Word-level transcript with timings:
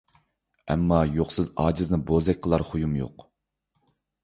ئەمما 0.73 1.01
يوقسىز 1.17 1.51
ئاجىزنى 1.65 2.01
،بوزەك 2.09 2.41
قىلار 2.47 2.67
خۇيۇم 2.73 2.99
يوق. 3.03 3.29